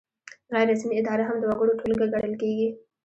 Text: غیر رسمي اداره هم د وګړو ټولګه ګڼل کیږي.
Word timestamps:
غیر 0.53 0.67
رسمي 0.71 0.95
اداره 1.01 1.23
هم 1.27 1.37
د 1.39 1.43
وګړو 1.51 1.77
ټولګه 1.79 2.05
ګڼل 2.13 2.33
کیږي. 2.41 2.67